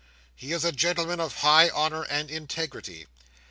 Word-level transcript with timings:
He 0.35 0.51
is 0.51 0.65
a 0.65 0.71
gentleman 0.71 1.19
of 1.19 1.35
high 1.41 1.69
honour 1.69 2.01
and 2.05 2.31
integrity. 2.31 3.05